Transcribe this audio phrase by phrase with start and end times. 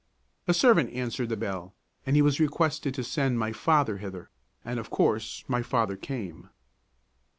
[0.47, 1.75] A servant answered the bell,
[2.07, 4.31] and he was requested to send my father hither,
[4.65, 6.49] and, of course, my father came.